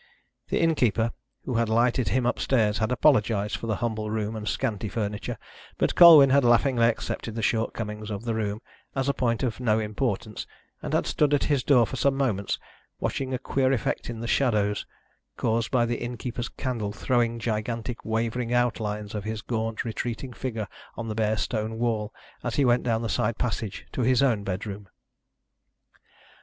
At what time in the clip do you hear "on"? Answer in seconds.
20.97-21.09